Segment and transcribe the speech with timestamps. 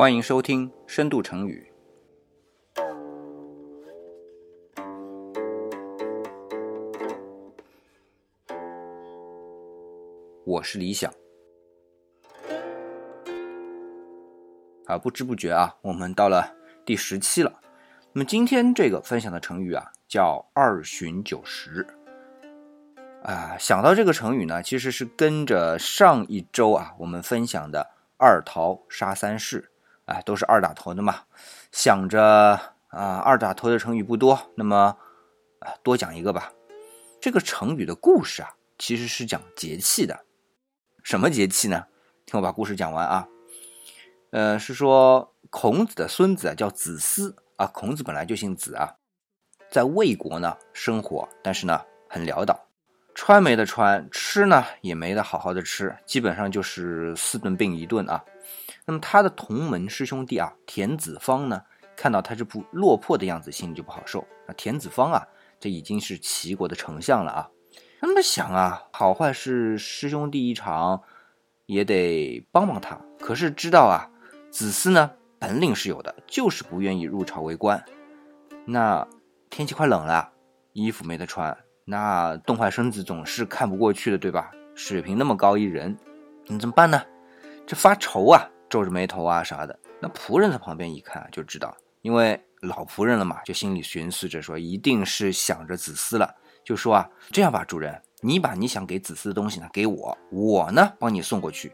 [0.00, 1.70] 欢迎收听《深度成语》。
[10.46, 11.12] 我是理想。
[14.86, 16.56] 啊，不知不觉啊，我们到了
[16.86, 17.60] 第十期了。
[18.14, 21.86] 那么今天这个分享的成语啊，叫“二旬九十”。
[23.22, 29.69] 啊，想到这个成语呢，其实是跟着上一周啊，我们分享的“二桃杀三士”，
[30.10, 31.22] 啊，都是二打头的嘛。
[31.70, 32.20] 想着
[32.88, 34.96] 啊，二打头的成语不多，那么
[35.60, 36.52] 啊，多讲一个吧。
[37.20, 40.18] 这个成语的故事啊，其实是讲节气的。
[41.04, 41.86] 什么节气呢？
[42.26, 43.28] 听我把故事讲完啊。
[44.32, 47.66] 呃，是说孔子的孙子啊，叫子思啊。
[47.68, 48.92] 孔子本来就姓子啊，
[49.70, 52.58] 在魏国呢生活，但是呢很潦倒，
[53.14, 58.24] 穿没得穿，吃呢也没得好好的吃，基本上就是四顿并一顿啊。
[58.90, 61.62] 那么他的同门师兄弟啊，田子方呢，
[61.96, 64.26] 看到他这副落魄的样子，心里就不好受。
[64.48, 65.24] 那田子方啊，
[65.60, 67.48] 这已经是齐国的丞相了啊。
[68.00, 71.02] 那么想啊，好坏是师兄弟一场，
[71.66, 73.00] 也得帮帮他。
[73.20, 74.10] 可是知道啊。
[74.50, 77.84] 子思呢，本领是有的，就是不愿意入朝为官。
[78.64, 79.06] 那
[79.50, 80.32] 天气快冷了，
[80.72, 84.50] 衣服没得穿，那冻坏身子总是看不过去的，对吧？
[84.74, 85.96] 水平那么高一人，
[86.48, 87.00] 你怎么办呢？
[87.64, 89.78] 这发愁啊，皱着眉头啊啥的。
[90.00, 101.72] 那仆人在旁边一看就知道，因为老仆人了嘛，就心里寻思着说，一定是想着子思了，就说啊，这样吧，主人，你把你想给子思的东西呢给我，我呢帮你送过去，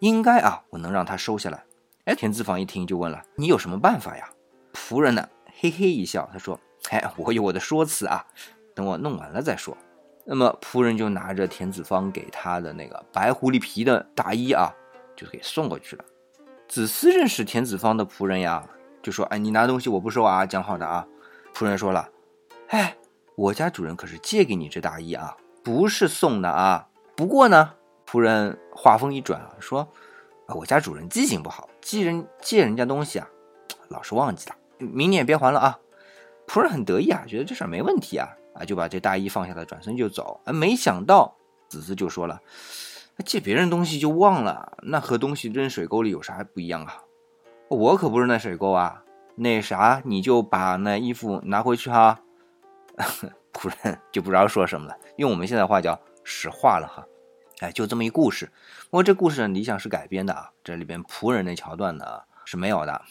[0.00, 1.64] 应该啊，我能让他收下来。
[2.04, 4.28] 哎，田子方一听就问了：“你有什么办法呀？”
[4.74, 5.28] 仆人呢，
[5.60, 6.58] 嘿嘿一笑，他说
[6.90, 8.26] ：“哎，我有我的说辞啊，
[8.74, 9.76] 等我弄完了再说。”
[10.26, 14.72] 那么仆人就拿着田子方给他的那个白狐狸皮的大衣啊，
[15.16, 16.04] 就给送过去了。
[16.72, 18.66] 子思认识田子方的仆人呀，
[19.02, 21.06] 就说：“哎，你拿东西我不收啊，讲好的啊。”
[21.52, 22.08] 仆人说了
[22.68, 22.96] ：“哎，
[23.34, 26.88] 我家主人可是借给你这大衣啊，不是送的啊。
[27.14, 27.74] 不过呢，
[28.10, 29.86] 仆人话锋一转啊，说。”
[30.48, 33.28] 我家主人记性不好，借人借人家东西啊，
[33.88, 34.56] 老是忘记了。
[34.78, 35.78] 明年别还了啊！
[36.46, 40.40] 仆人很得意啊，觉得这事儿没问题啊，啊就把这大衣放下了，转身就走。
[40.46, 41.36] 啊，没想到
[41.68, 42.40] 子思就说了
[43.22, 46.98] ：“借别人东西就忘了，那和东西扔水沟里有啥不一样啊？
[47.68, 49.02] 我可不是那水沟啊！
[49.36, 52.20] 那啥，你就把那衣服拿回去哈。
[53.52, 57.06] ”仆人就不知道说什么了，用我们现在话叫实话了哈。
[57.60, 58.50] 哎，就这么一故事。
[58.84, 62.04] 不过这故事呢，理想是改编的啊，这里边仆人那桥段呢
[62.44, 63.02] 是没有的。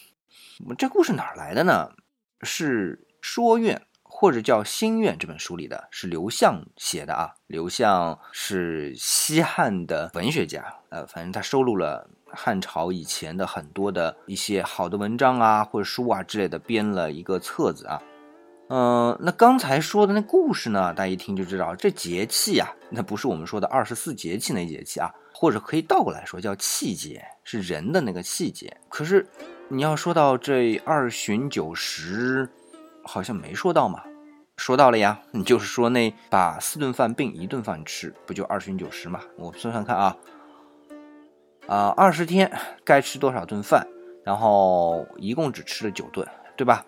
[0.76, 1.90] 这故事哪来的呢？
[2.42, 3.76] 是《说愿》
[4.14, 7.32] 或者叫《心苑》这本书里的，是刘向写的啊。
[7.46, 18.00] 刘向是西汉的文学家，呃，反正他收录了汉朝以前的很多的一些好的文章啊，或者书啊之类的，编了一个册子啊。
[18.68, 28.76] 嗯，那刚才说的那故事呢，大家一听就知道，这节气呀，那不是我们说的二十四节气那节气啊，或者可以倒过来说叫气节，是人的那个气节。
[28.88, 29.26] 可是
[29.68, 32.48] 你要说到这二旬九十，
[33.04, 34.02] 好像没说到嘛？
[34.56, 39.20] 说到了呀，你就是说那把四顿饭并一顿饭吃，不就二旬九十嘛？
[39.36, 40.16] 我算算看啊，
[41.66, 42.50] 啊，二十天
[42.84, 43.86] 该吃多少顿饭，
[44.22, 46.26] 然后一共只吃了九顿，
[46.56, 46.84] 对吧？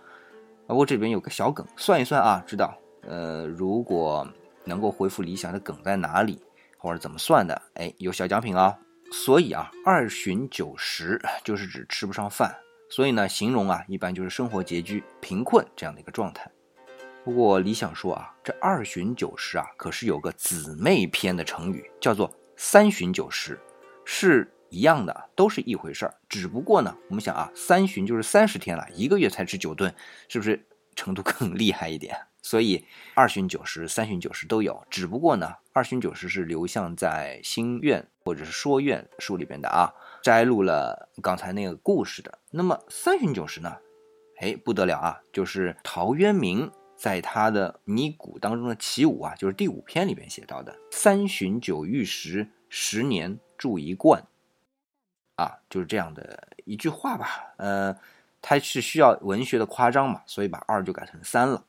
[0.67, 2.75] 我这边有个小梗，算一算啊，知道。
[3.07, 4.27] 呃，如果
[4.65, 6.41] 能够回复理想的梗在哪里，
[6.79, 8.79] 或者怎么算的，哎，有小奖品啊。
[9.13, 12.55] 所以啊，二旬九十就是指吃不上饭，
[12.89, 16.51] 所以呢，形容啊，一般就是生活拮据、贫困这样的一个状态。
[17.25, 23.59] 不过理想说啊，这二旬九十啊，可是有个姊妹篇的成语，叫做三旬九十，
[24.05, 24.51] 是。
[24.71, 29.95] 一样的，都是一回事儿，只不过呢，我们想啊，三旬就是三十天了，一个月才吃九顿，
[30.27, 30.67] 是不是
[30.97, 32.17] 程度更厉害一点？
[32.45, 32.85] 所以
[33.15, 39.91] 二旬九十、三旬九十都有，只不过呢，二旬九十是流向在《心愿》或者是《说愿》书里边的啊，
[40.23, 42.39] 摘录了刚才那个故事的。
[42.51, 43.75] 那么三旬九十呢？
[44.41, 54.23] 哎，不得了啊，就是陶渊明在他的《泥古》当中的起舞啊，就是第五篇里边写到的“三旬九玉石，十年铸一罐”。
[55.37, 57.55] 啊，就是这样的一句话吧。
[57.57, 57.97] 呃，
[58.43, 61.65] 它是需要文学的夸张嘛，所以把二就改成三了。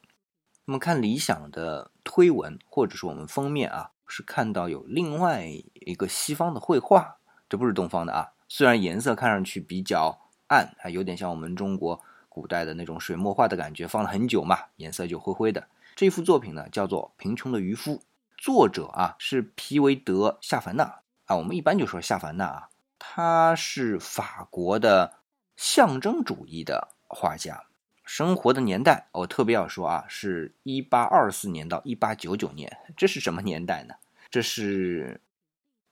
[0.66, 7.18] 那么看理想的推文，或者是我们封面啊，是看到有另外一个西方的绘画，
[7.48, 8.34] 这不是东方的啊。
[8.48, 15.68] 虽然颜色看上去比较暗，还有点像我们中国古代的那种水墨画的感觉，放了很久嘛，颜色就灰灰的。
[15.96, 17.94] 这幅作品呢，叫做《贫穷的渔夫》，
[18.38, 22.70] 作者啊是皮维德·夏凡纳啊，我们一般就说夏凡纳啊。
[22.98, 25.20] 他是法国的
[25.56, 27.66] 象征主义的画家。
[28.06, 33.96] 生活的年代，我特别要说啊，是一八二四年到一八九九年，这是什么年代呢？
[34.30, 35.20] 这是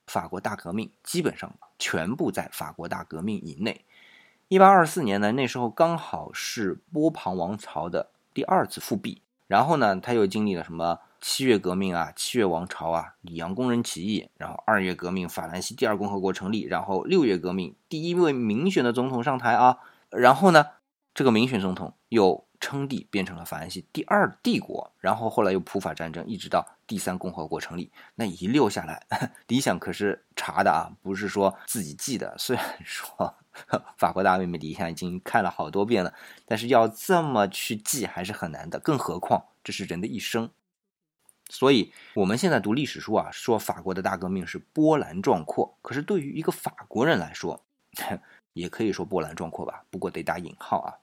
[0.05, 3.83] 法国大革命，基本上全部在法国大革命以内。
[4.47, 19.79] 一八二四年呢，那时候刚好是波旁王朝的第二次复辟，然后呢，他又经历了什么七月革命啊、七月王朝啊、里昂工人起义，然后二月革命，法兰西第二共和国成立，然后六月革命，第一位民选的总统上台啊，
[20.11, 20.67] 然后呢？
[21.13, 27.91] 这个民选总统又称帝，变成了法兰西第二帝国，然后后来又普法战争，一直到第三共和国成立。
[28.15, 29.05] 那一溜下来，
[29.47, 32.35] 理想可是查的啊，不是说自己记的。
[32.37, 33.35] 虽然说
[33.97, 36.11] 法国大革命理想已经看了好多遍了，
[36.47, 40.49] 但是要这么去记还是很难的，更何况这是人的一生。
[41.49, 47.63] 所以我们现在读历史书啊，说法国的大革命是波澜壮阔，可是对于一个法国人来说，
[48.53, 50.95] 也可以说波澜壮阔吧，不过得打引号啊。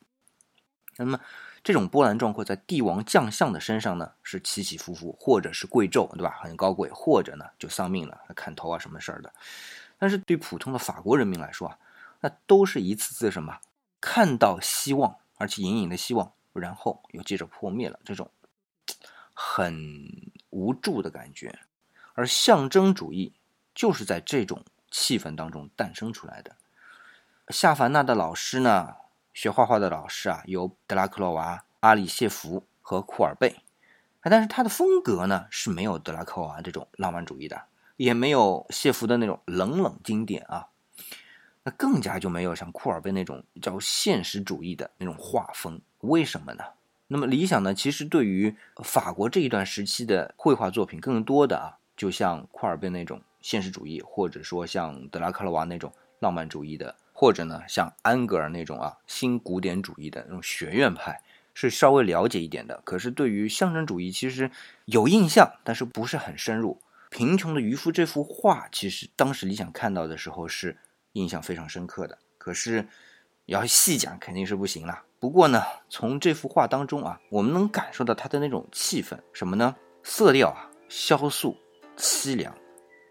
[1.03, 1.19] 那么，
[1.65, 6.39] 这种波澜壮阔在帝王将相的身上呢，是起起伏伏，或者是贵胄，对吧？
[6.43, 9.33] 很高贵，或者呢就丧命了，砍头啊什么事儿的。
[9.99, 11.79] 但是对普通的法国人民来说啊，
[12.21, 13.59] 那都是一次次什么
[14.01, 18.31] 看到希望，而且隐隐的希望，然后又接着破灭了，这种
[19.33, 20.07] 很
[20.51, 21.59] 无助的感觉。
[22.13, 23.33] 而象征主义
[23.75, 26.57] 就是在这种气氛当中诞生出来的。
[27.49, 28.97] 夏凡纳的老师呢？
[29.41, 33.57] 学画画的老师啊，有德拉克洛娃、阿里谢夫和库尔贝，
[34.21, 37.63] 但是他的风格呢是没有德拉克洛娃这种浪漫主义的，
[37.97, 40.67] 也没有谢夫的那种冷冷经典啊，
[41.63, 45.81] 那更加就没有像库尔贝那种叫现实主义的那种画风。
[46.01, 46.63] 为什么呢？
[47.07, 48.55] 那么理想呢，其实对于
[48.85, 56.95] 法国这一段时期的绘画作品，更多的啊，就像库尔贝那种现实主义，或者说像德拉克洛娃那种浪漫主义的。
[57.21, 61.21] 或者呢，像安格尔那种啊，新古典主义的那种学院派，
[61.53, 62.81] 是稍微了解一点的。
[62.83, 64.51] 可是对于象征主义，其实
[64.87, 66.81] 有印象，但是不是很深入。
[67.11, 70.79] 贫穷的渔夫这幅画，其实当时理想看到的时候是
[71.13, 72.17] 印象非常深刻的。
[72.39, 72.89] 可是
[73.45, 75.03] 要细讲肯定是不行了。
[75.19, 79.77] 不过呢，从这幅画当中啊，我们能感受到它的那种气氛，什么呢？
[80.03, 81.55] 色调啊，萧素，
[81.99, 82.57] 凄凉。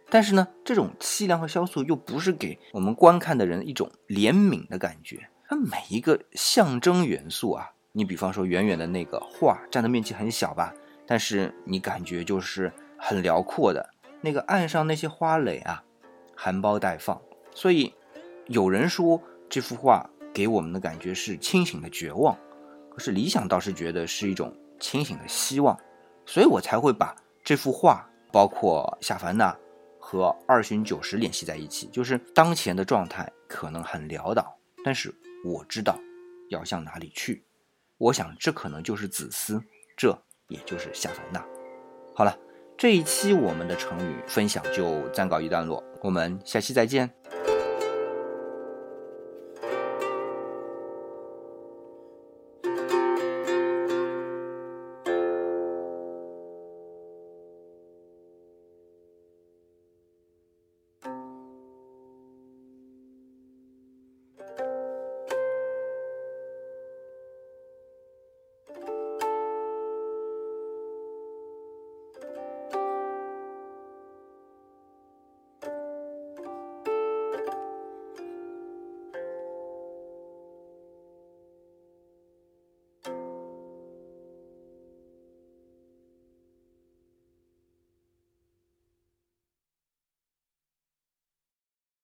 [0.10, 5.30] 但是呢，这种凄凉和萧素又不是给我们观看的人一种怜悯的感觉。
[5.48, 10.74] 它每一个象征元素啊，你比方说远远的那个画占的面积很小吧，
[11.08, 13.88] 但是你感觉就是很辽阔的。
[14.22, 15.84] 那个岸上那些花蕾啊，
[16.36, 17.20] 含苞待放。
[17.54, 17.94] 所以
[18.48, 22.38] 有人说这幅画给我们的感觉是清醒的绝望，
[22.90, 25.78] 可是理想倒是觉得是一种清醒的希望。
[26.26, 29.56] 所以我才会把这幅画，包括夏凡纳。
[30.12, 35.14] 和二旬九十联系在一起，就是当前的状态可能很潦倒，但是
[35.46, 36.00] 我知道
[36.50, 37.46] 要向哪里去。
[38.00, 39.62] 我想这可能就是子思，
[39.96, 41.46] 这也就是夏凡纳。
[42.16, 42.36] 好了，
[42.76, 47.08] 这一期我们的成语分享就暂告一段落，我们下期再见。